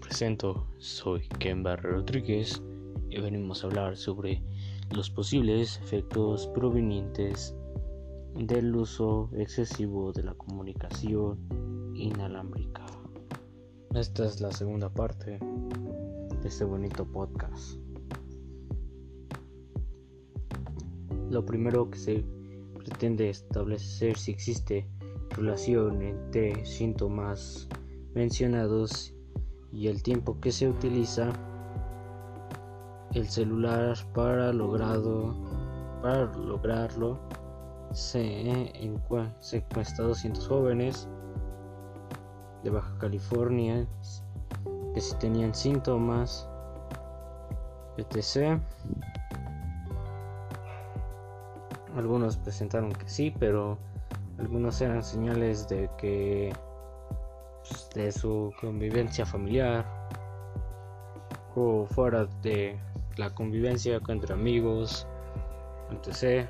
[0.00, 2.62] presento, soy Kemba Rodríguez
[3.08, 4.42] y venimos a hablar sobre
[4.94, 7.54] los posibles efectos provenientes
[8.34, 11.38] del uso excesivo de la comunicación
[11.94, 12.84] inalámbrica.
[13.94, 17.78] Esta es la segunda parte de este bonito podcast.
[21.30, 22.24] Lo primero que se
[22.74, 24.88] pretende establecer si existe
[25.30, 27.68] relación entre síntomas
[28.14, 29.14] mencionados
[29.72, 31.32] y el tiempo que se utiliza
[33.14, 35.34] el celular para logrado
[36.02, 37.18] para lograrlo
[37.92, 41.08] se encuesta 200 jóvenes
[42.62, 43.86] de Baja California
[44.94, 46.48] que si tenían síntomas
[47.96, 48.58] etc.
[51.96, 53.78] Algunos presentaron que sí pero
[54.38, 56.52] algunos eran señales de que
[57.68, 59.86] pues, de su convivencia familiar
[61.54, 62.78] o fuera de
[63.16, 65.06] la convivencia entre amigos,
[65.90, 66.48] etc.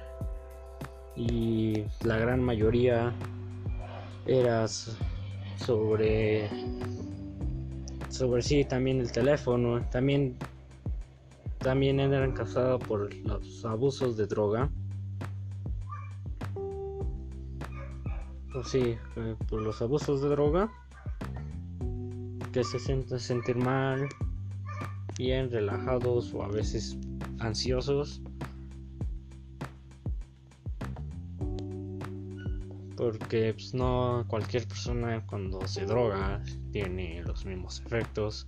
[1.16, 3.12] Y la gran mayoría
[4.26, 6.48] era sobre
[8.08, 10.36] sobre sí también el teléfono, también
[11.58, 14.70] también eran causados por los abusos de droga.
[18.52, 20.70] Pues sí, eh, por los abusos de droga
[22.52, 24.08] que se sienten sentir mal,
[25.16, 26.98] bien relajados o a veces
[27.38, 28.20] ansiosos.
[32.96, 38.46] Porque pues, no cualquier persona cuando se droga tiene los mismos efectos.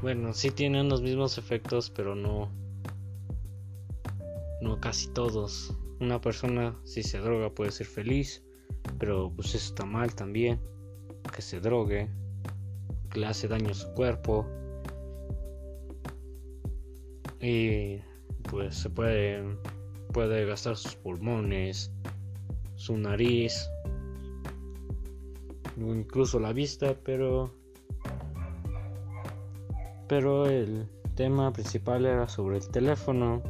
[0.00, 2.50] Bueno, sí tienen los mismos efectos, pero no
[4.62, 5.76] no casi todos.
[6.00, 8.42] Una persona si se droga puede ser feliz,
[8.98, 10.58] pero pues eso está mal también
[11.36, 12.08] que se drogue,
[13.10, 14.46] que le hace daño a su cuerpo.
[17.40, 17.98] Y
[18.50, 19.44] pues se puede
[20.12, 21.92] puede gastar sus pulmones,
[22.74, 23.68] su nariz,
[25.76, 27.52] incluso la vista, pero
[30.08, 33.42] pero el tema principal era sobre el teléfono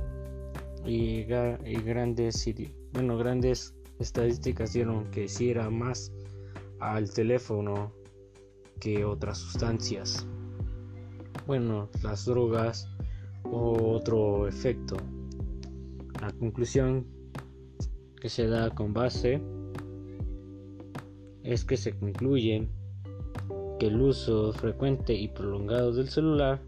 [0.84, 1.24] y,
[1.64, 2.52] y grandes
[2.92, 6.12] bueno grandes estadísticas dieron que si era más
[6.80, 7.92] al teléfono
[8.80, 10.26] que otras sustancias.
[11.46, 12.88] Bueno, las drogas
[13.44, 14.96] o otro efecto.
[16.20, 17.06] La conclusión
[18.20, 19.40] que se da con base
[21.42, 22.68] es que se concluye
[23.78, 26.62] que el uso frecuente y prolongado del celular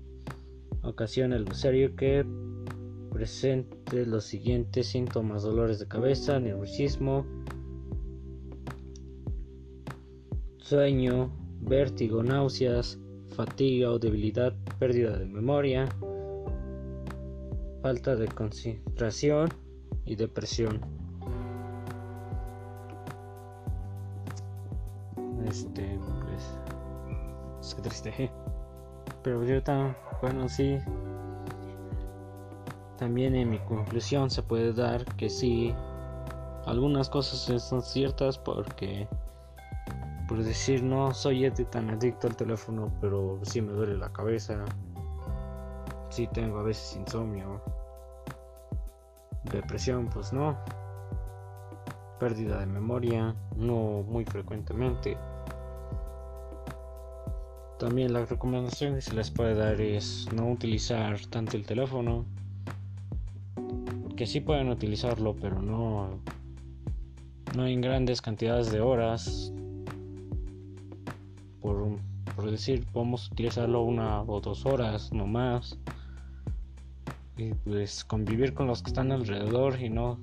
[0.83, 2.25] ocasiona el usuario que
[3.11, 7.27] presente los siguientes síntomas dolores de cabeza, nerviosismo,
[10.69, 11.31] sueño,
[11.61, 12.99] vértigo, náuseas,
[13.35, 15.89] fatiga o debilidad, pérdida de memoria,
[17.81, 19.49] falta de concentración
[20.05, 20.79] y depresión.
[25.49, 26.59] Este, pues,
[27.63, 28.31] es que triste.
[29.23, 30.77] Pero yo tan, bueno, sí.
[32.99, 35.73] También en mi conclusión se puede dar que sí,
[36.67, 39.09] algunas cosas son ciertas porque
[40.29, 44.63] por decir no soy tan adicto al teléfono, pero sí me duele la cabeza.
[46.11, 47.63] Sí tengo a veces insomnio.
[49.51, 50.59] Depresión, pues no.
[52.21, 55.17] Pérdida de memoria, no muy frecuentemente.
[57.79, 62.27] También la recomendación que se les puede dar es no utilizar tanto el teléfono.
[64.15, 66.21] Que sí pueden utilizarlo, pero no,
[67.57, 69.53] no en grandes cantidades de horas
[71.61, 75.79] por, decir, podemos utilizarlo una o dos horas, no más.
[77.37, 80.19] Y pues convivir con los que están alrededor y no,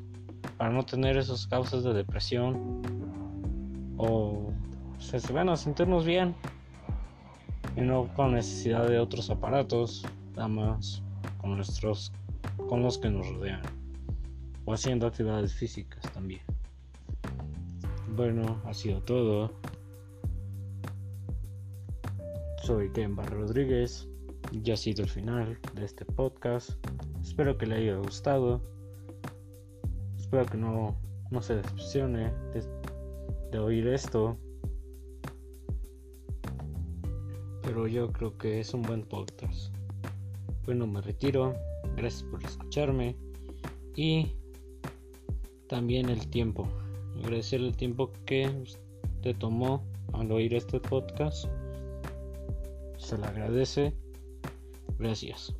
[0.57, 2.81] para no tener esas causas de depresión.
[3.97, 4.51] O
[4.99, 6.35] se, van a sentirnos bien
[7.77, 10.05] y no con necesidad de otros aparatos,
[10.35, 11.01] nada más
[11.39, 12.11] con nuestros,
[12.67, 13.61] con los que nos rodean.
[14.65, 16.41] O haciendo actividades físicas también.
[18.15, 19.51] Bueno, ha sido todo.
[22.65, 24.09] Soy Ken Rodríguez.
[24.63, 26.71] Ya ha sido el final de este podcast.
[27.21, 28.59] Espero que le haya gustado.
[30.17, 32.63] Espero que no, no se decepcione de,
[33.51, 34.35] de oír esto.
[37.61, 39.71] Pero yo creo que es un buen podcast.
[40.65, 41.53] Bueno, me retiro.
[41.95, 43.15] Gracias por escucharme.
[43.95, 44.31] Y
[45.69, 46.67] también el tiempo.
[47.19, 48.49] Agradecer el tiempo que
[49.21, 49.83] te tomó
[50.13, 51.45] al oír este podcast
[53.05, 53.93] se le agradece.
[54.97, 55.53] Gracias.